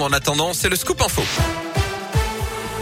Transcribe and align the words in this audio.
En 0.00 0.12
attendant, 0.12 0.52
c'est 0.52 0.68
le 0.68 0.76
scoop 0.76 1.02
info. 1.02 1.22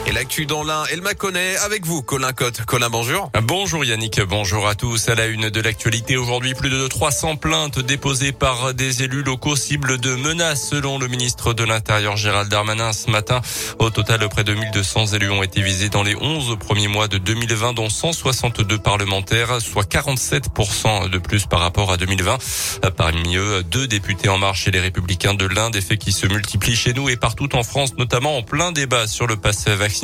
Et 0.08 0.12
l'actu 0.12 0.46
dans 0.46 0.62
l'un, 0.62 0.84
elle 0.92 1.00
m'a 1.00 1.14
connaît 1.14 1.56
avec 1.56 1.84
vous, 1.84 2.00
Colin 2.00 2.32
Cotte. 2.32 2.64
Colin, 2.64 2.88
bonjour. 2.88 3.28
Bonjour 3.42 3.84
Yannick, 3.84 4.20
bonjour 4.20 4.68
à 4.68 4.76
tous. 4.76 5.08
À 5.08 5.16
la 5.16 5.26
une 5.26 5.50
de 5.50 5.60
l'actualité 5.60 6.16
aujourd'hui, 6.16 6.54
plus 6.54 6.70
de 6.70 6.86
300 6.86 7.34
plaintes 7.34 7.80
déposées 7.80 8.30
par 8.30 8.72
des 8.72 9.02
élus 9.02 9.24
locaux 9.24 9.56
cibles 9.56 9.98
de 9.98 10.14
menaces 10.14 10.68
selon 10.68 11.00
le 11.00 11.08
ministre 11.08 11.54
de 11.54 11.64
l'Intérieur 11.64 12.16
Gérald 12.16 12.48
Darmanin 12.48 12.92
ce 12.92 13.10
matin. 13.10 13.40
Au 13.80 13.90
total, 13.90 14.28
près 14.28 14.44
de 14.44 14.54
1200 14.54 15.06
élus 15.08 15.30
ont 15.30 15.42
été 15.42 15.60
visés 15.60 15.88
dans 15.88 16.04
les 16.04 16.14
11 16.14 16.56
premiers 16.60 16.86
mois 16.86 17.08
de 17.08 17.18
2020, 17.18 17.72
dont 17.72 17.90
162 17.90 18.78
parlementaires, 18.78 19.60
soit 19.60 19.90
47% 19.90 21.10
de 21.10 21.18
plus 21.18 21.46
par 21.46 21.58
rapport 21.58 21.90
à 21.90 21.96
2020. 21.96 22.38
Parmi 22.96 23.36
eux, 23.36 23.64
deux 23.64 23.88
députés 23.88 24.28
en 24.28 24.38
marche 24.38 24.68
et 24.68 24.70
les 24.70 24.80
républicains 24.80 25.34
de 25.34 25.46
l'Inde, 25.46 25.72
des 25.72 25.80
faits 25.80 25.98
qui 25.98 26.12
se 26.12 26.28
multiplient 26.28 26.76
chez 26.76 26.92
nous 26.92 27.08
et 27.08 27.16
partout 27.16 27.56
en 27.56 27.64
France, 27.64 27.96
notamment 27.98 28.36
en 28.36 28.42
plein 28.44 28.70
débat 28.70 29.08
sur 29.08 29.26
le 29.26 29.34
passé 29.36 29.74
vaccinal 29.74 29.95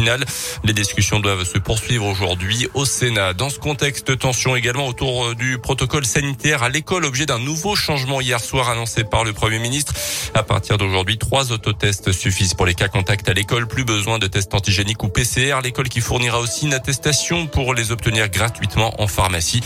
les 0.64 0.72
discussions 0.72 1.20
doivent 1.20 1.44
se 1.44 1.58
poursuivre 1.58 2.06
aujourd'hui 2.06 2.68
au 2.74 2.84
Sénat. 2.84 3.34
Dans 3.34 3.50
ce 3.50 3.58
contexte, 3.58 4.16
tension 4.18 4.56
également 4.56 4.86
autour 4.86 5.26
euh, 5.26 5.34
du 5.34 5.58
protocole 5.58 6.04
sanitaire 6.04 6.62
à 6.62 6.68
l'école, 6.68 7.04
objet 7.04 7.26
d'un 7.26 7.38
nouveau 7.38 7.76
changement 7.76 8.20
hier 8.20 8.40
soir 8.40 8.68
annoncé 8.68 9.04
par 9.04 9.24
le 9.24 9.32
Premier 9.32 9.58
ministre. 9.58 9.94
À 10.34 10.42
partir 10.42 10.78
d'aujourd'hui, 10.78 11.18
trois 11.18 11.52
autotests 11.52 12.12
suffisent 12.12 12.54
pour 12.54 12.66
les 12.66 12.74
cas 12.74 12.88
contacts 12.88 13.28
à 13.28 13.34
l'école. 13.34 13.66
Plus 13.66 13.84
besoin 13.84 14.18
de 14.18 14.26
tests 14.26 14.54
antigéniques 14.54 15.02
ou 15.02 15.08
PCR. 15.08 15.60
L'école 15.62 15.88
qui 15.88 16.00
fournira 16.00 16.40
aussi 16.40 16.66
une 16.66 16.74
attestation 16.74 17.46
pour 17.46 17.74
les 17.74 17.92
obtenir 17.92 18.28
gratuitement 18.28 19.00
en 19.00 19.06
pharmacie. 19.06 19.60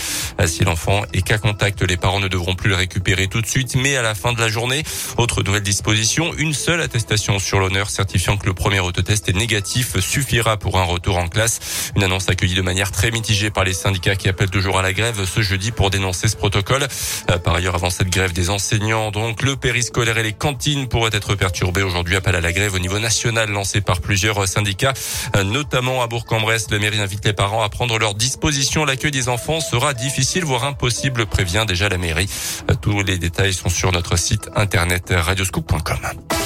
Si 0.46 0.64
l'enfant 0.64 1.02
est 1.12 1.22
cas 1.22 1.38
contact, 1.38 1.82
les 1.82 1.96
parents 1.96 2.20
ne 2.20 2.28
devront 2.28 2.54
plus 2.54 2.70
le 2.70 2.76
récupérer 2.76 3.28
tout 3.28 3.40
de 3.40 3.46
suite, 3.46 3.76
mais 3.76 3.96
à 3.96 4.02
la 4.02 4.14
fin 4.14 4.32
de 4.32 4.40
la 4.40 4.48
journée. 4.48 4.82
Autre 5.18 5.42
nouvelle 5.42 5.62
disposition, 5.62 6.32
une 6.38 6.54
seule 6.54 6.80
attestation 6.80 7.38
sur 7.38 7.60
l'honneur 7.60 7.90
certifiant 7.90 8.36
que 8.36 8.46
le 8.46 8.54
premier 8.54 8.80
autotest 8.80 9.28
est 9.28 9.36
négatif 9.36 9.96
suffira 10.16 10.56
pour 10.56 10.78
un 10.78 10.82
retour 10.82 11.18
en 11.18 11.28
classe. 11.28 11.92
Une 11.94 12.02
annonce 12.02 12.30
accueillie 12.30 12.54
de 12.54 12.62
manière 12.62 12.90
très 12.90 13.10
mitigée 13.10 13.50
par 13.50 13.64
les 13.64 13.74
syndicats 13.74 14.16
qui 14.16 14.30
appellent 14.30 14.48
toujours 14.48 14.78
à 14.78 14.82
la 14.82 14.94
grève 14.94 15.26
ce 15.26 15.42
jeudi 15.42 15.72
pour 15.72 15.90
dénoncer 15.90 16.26
ce 16.28 16.36
protocole. 16.36 16.88
Euh, 17.30 17.36
par 17.36 17.54
ailleurs, 17.54 17.74
avant 17.74 17.90
cette 17.90 18.08
grève 18.08 18.32
des 18.32 18.48
enseignants, 18.48 19.10
donc 19.10 19.42
le 19.42 19.56
périscolaire 19.56 20.16
et 20.16 20.22
les 20.22 20.32
cantines 20.32 20.88
pourraient 20.88 21.10
être 21.12 21.34
perturbés. 21.34 21.82
Aujourd'hui, 21.82 22.16
appel 22.16 22.34
à 22.34 22.40
la 22.40 22.50
grève 22.54 22.72
au 22.72 22.78
niveau 22.78 22.98
national 22.98 23.50
lancé 23.50 23.82
par 23.82 24.00
plusieurs 24.00 24.48
syndicats, 24.48 24.94
euh, 25.36 25.44
notamment 25.44 26.02
à 26.02 26.06
Bourg-en-Bresse. 26.06 26.70
La 26.70 26.78
mairie 26.78 27.00
invite 27.00 27.26
les 27.26 27.34
parents 27.34 27.62
à 27.62 27.68
prendre 27.68 27.98
leur 27.98 28.14
disposition. 28.14 28.86
L'accueil 28.86 29.10
des 29.10 29.28
enfants 29.28 29.60
sera 29.60 29.92
difficile, 29.92 30.46
voire 30.46 30.64
impossible, 30.64 31.26
prévient 31.26 31.66
déjà 31.68 31.90
la 31.90 31.98
mairie. 31.98 32.30
Euh, 32.70 32.74
tous 32.74 33.02
les 33.02 33.18
détails 33.18 33.52
sont 33.52 33.68
sur 33.68 33.92
notre 33.92 34.16
site 34.16 34.48
internet 34.56 35.12
radioscoop.com. 35.14 36.45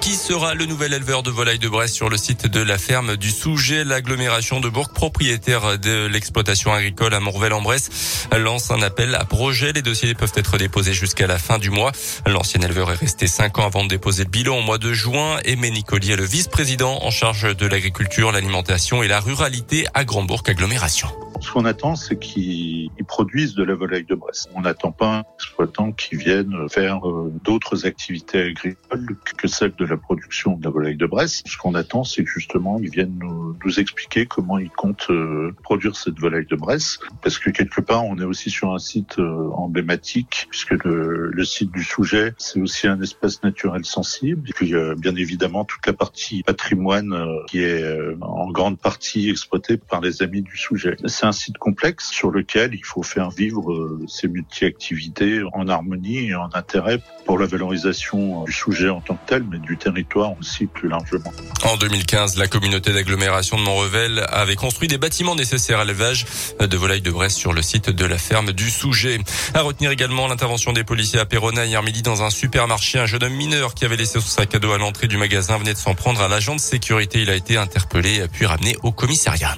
Qui 0.00 0.14
sera 0.14 0.54
le 0.54 0.66
nouvel 0.66 0.94
éleveur 0.94 1.22
de 1.22 1.30
volailles 1.30 1.58
de 1.58 1.68
Brest 1.68 1.94
sur 1.94 2.08
le 2.08 2.16
site 2.16 2.46
de 2.46 2.60
la 2.60 2.78
ferme 2.78 3.16
du 3.16 3.30
Souget 3.30 3.84
L'agglomération 3.84 4.58
de 4.58 4.68
Bourg, 4.68 4.88
propriétaire 4.88 5.78
de 5.78 6.06
l'exploitation 6.06 6.72
agricole 6.72 7.14
à 7.14 7.20
Morvel-en-Bresse, 7.20 8.26
lance 8.36 8.70
un 8.70 8.82
appel 8.82 9.14
à 9.14 9.24
projet. 9.24 9.72
Les 9.72 9.82
dossiers 9.82 10.14
peuvent 10.14 10.32
être 10.34 10.58
déposés 10.58 10.92
jusqu'à 10.92 11.26
la 11.26 11.38
fin 11.38 11.58
du 11.58 11.70
mois. 11.70 11.92
L'ancien 12.26 12.60
éleveur 12.62 12.90
est 12.90 12.96
resté 12.96 13.26
cinq 13.26 13.58
ans 13.58 13.66
avant 13.66 13.84
de 13.84 13.88
déposer 13.88 14.24
le 14.24 14.30
bilan 14.30 14.58
au 14.58 14.62
mois 14.62 14.78
de 14.78 14.92
juin. 14.92 15.38
Aimé 15.44 15.70
Nicolier, 15.70 16.16
le 16.16 16.24
vice-président 16.24 17.04
en 17.04 17.10
charge 17.10 17.54
de 17.54 17.66
l'agriculture, 17.66 18.32
l'alimentation 18.32 19.02
et 19.02 19.08
la 19.08 19.20
ruralité 19.20 19.86
à 19.94 20.04
Grandbourg 20.04 20.42
Agglomération. 20.46 21.08
Ce 21.42 21.50
qu'on 21.50 21.64
attend, 21.64 21.96
c'est 21.96 22.18
qu'ils 22.18 22.88
produisent 23.08 23.54
de 23.54 23.64
la 23.64 23.74
volaille 23.74 24.04
de 24.04 24.14
Bresse. 24.14 24.48
On 24.54 24.60
n'attend 24.60 24.92
pas 24.92 25.18
un 25.18 25.24
exploitant 25.34 25.90
qui 25.90 26.14
vienne 26.14 26.54
faire 26.70 27.06
euh, 27.06 27.32
d'autres 27.42 27.84
activités 27.84 28.40
agricoles 28.40 29.16
que 29.36 29.48
celles 29.48 29.74
de 29.74 29.84
la 29.84 29.96
production 29.96 30.56
de 30.56 30.64
la 30.64 30.70
volaille 30.70 30.96
de 30.96 31.04
Bresse. 31.04 31.42
Ce 31.44 31.56
qu'on 31.56 31.74
attend, 31.74 32.04
c'est 32.04 32.24
justement, 32.24 32.78
ils 32.80 32.90
viennent 32.90 33.18
nous, 33.20 33.56
expliquer 33.78 34.26
comment 34.26 34.58
ils 34.58 34.70
comptent 34.70 35.10
euh, 35.10 35.52
produire 35.62 35.96
cette 35.96 36.18
volaille 36.20 36.46
de 36.46 36.56
Bresse. 36.56 37.00
Parce 37.22 37.38
que 37.38 37.50
quelque 37.50 37.80
part, 37.80 38.04
on 38.04 38.18
est 38.18 38.24
aussi 38.24 38.50
sur 38.50 38.72
un 38.72 38.78
site 38.78 39.18
euh, 39.18 39.50
emblématique, 39.54 40.46
puisque 40.48 40.84
le, 40.84 41.44
site 41.44 41.72
du 41.72 41.82
sujet, 41.82 42.34
c'est 42.38 42.60
aussi 42.60 42.86
un 42.86 43.00
espace 43.00 43.42
naturel 43.42 43.84
sensible. 43.84 44.48
Et 44.48 44.52
puis, 44.52 44.74
bien 44.96 45.16
évidemment, 45.16 45.64
toute 45.64 45.84
la 45.86 45.92
partie 45.92 46.44
patrimoine 46.44 47.14
qui 47.48 47.64
est 47.64 47.84
en 48.20 48.50
grande 48.50 48.78
partie 48.78 49.28
exploitée 49.28 49.76
par 49.76 50.00
les 50.00 50.22
amis 50.22 50.42
du 50.42 50.56
sujet. 50.56 50.96
Site 51.32 51.58
complexe 51.58 52.10
sur 52.10 52.30
lequel 52.30 52.74
il 52.74 52.84
faut 52.84 53.02
faire 53.02 53.30
vivre 53.30 53.72
euh, 53.72 54.04
ces 54.08 54.28
multi-activités 54.28 55.42
en 55.52 55.68
harmonie 55.68 56.28
et 56.28 56.34
en 56.34 56.50
intérêt 56.54 57.00
pour 57.26 57.38
la 57.38 57.46
valorisation 57.46 58.44
du 58.44 58.52
sujet 58.52 58.88
en 58.88 59.00
tant 59.00 59.14
que 59.14 59.28
tel, 59.28 59.44
mais 59.50 59.58
du 59.58 59.76
territoire 59.76 60.32
aussi 60.38 60.66
plus 60.66 60.88
largement. 60.88 61.32
En 61.64 61.76
2015, 61.76 62.36
la 62.36 62.48
communauté 62.48 62.92
d'agglomération 62.92 63.56
de 63.56 63.62
Montrevel 63.62 64.24
avait 64.28 64.56
construit 64.56 64.88
des 64.88 64.98
bâtiments 64.98 65.34
nécessaires 65.34 65.78
à 65.78 65.84
l'élevage 65.84 66.26
de 66.60 66.76
volailles 66.76 67.00
de 67.00 67.10
Brest 67.10 67.36
sur 67.36 67.52
le 67.52 67.62
site 67.62 67.90
de 67.90 68.04
la 68.04 68.18
ferme 68.18 68.52
du 68.52 68.70
Souget. 68.70 69.18
À 69.54 69.62
retenir 69.62 69.90
également 69.90 70.26
l'intervention 70.26 70.72
des 70.72 70.84
policiers 70.84 71.20
à 71.20 71.26
Perona 71.26 71.64
hier 71.64 71.82
midi 71.82 72.02
dans 72.02 72.22
un 72.22 72.30
supermarché. 72.30 72.98
Un 72.98 73.06
jeune 73.06 73.22
homme 73.24 73.34
mineur 73.34 73.74
qui 73.74 73.84
avait 73.84 73.96
laissé 73.96 74.20
son 74.20 74.26
sac 74.26 74.54
à 74.54 74.58
dos 74.58 74.72
à 74.72 74.78
l'entrée 74.78 75.06
du 75.06 75.16
magasin 75.16 75.58
venait 75.58 75.74
de 75.74 75.78
s'en 75.78 75.94
prendre 75.94 76.20
à 76.20 76.28
l'agent 76.28 76.54
de 76.54 76.60
sécurité. 76.60 77.20
Il 77.22 77.30
a 77.30 77.34
été 77.34 77.56
interpellé 77.56 78.24
puis 78.32 78.46
ramené 78.46 78.76
au 78.82 78.92
commissariat. 78.92 79.56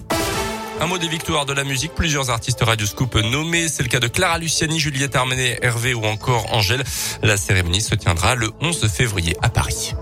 Un 0.81 0.87
mot 0.87 0.99
des 0.99 1.09
victoires 1.09 1.47
de 1.47 1.53
la 1.53 1.65
musique. 1.65 1.95
Plusieurs 1.95 2.31
artistes 2.31 2.63
Radio 2.63 2.87
Scoop 2.87 3.15
nommés. 3.15 3.69
C'est 3.69 3.83
le 3.83 3.89
cas 3.89 4.01
de 4.01 4.09
Clara 4.09 4.39
Luciani, 4.39 4.81
Juliette 4.81 5.15
Armanet, 5.17 5.59
Hervé 5.63 5.95
ou 5.95 6.05
encore 6.05 6.53
Angèle. 6.53 6.83
La 7.23 7.37
cérémonie 7.37 7.81
se 7.81 7.95
tiendra 7.95 8.35
le 8.35 8.51
11 8.61 8.89
février 8.89 9.37
à 9.41 9.49
Paris. 9.49 9.95